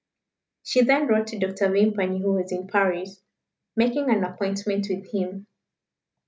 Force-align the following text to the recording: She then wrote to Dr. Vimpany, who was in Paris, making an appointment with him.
She 0.63 0.81
then 0.81 1.05
wrote 1.05 1.27
to 1.27 1.37
Dr. 1.37 1.67
Vimpany, 1.71 2.21
who 2.23 2.33
was 2.33 2.51
in 2.51 2.65
Paris, 2.67 3.21
making 3.75 4.09
an 4.09 4.23
appointment 4.23 4.87
with 4.89 5.11
him. 5.11 5.45